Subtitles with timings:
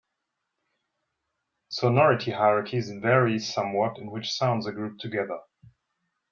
[1.69, 5.37] Sonority hierarchies vary somewhat in which sounds are grouped together.